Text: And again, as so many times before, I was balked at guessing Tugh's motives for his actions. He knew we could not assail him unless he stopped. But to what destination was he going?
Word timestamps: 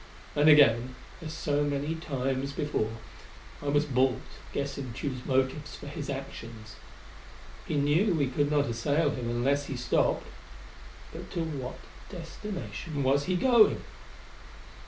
And 0.35 0.49
again, 0.49 0.95
as 1.21 1.31
so 1.31 1.63
many 1.63 1.93
times 1.93 2.53
before, 2.53 2.89
I 3.61 3.67
was 3.67 3.85
balked 3.85 4.39
at 4.47 4.51
guessing 4.53 4.93
Tugh's 4.93 5.23
motives 5.27 5.75
for 5.75 5.85
his 5.85 6.09
actions. 6.09 6.75
He 7.67 7.75
knew 7.75 8.15
we 8.15 8.25
could 8.25 8.49
not 8.49 8.65
assail 8.65 9.11
him 9.11 9.29
unless 9.29 9.67
he 9.67 9.75
stopped. 9.77 10.25
But 11.13 11.29
to 11.33 11.43
what 11.43 11.77
destination 12.09 13.03
was 13.03 13.25
he 13.25 13.35
going? 13.35 13.83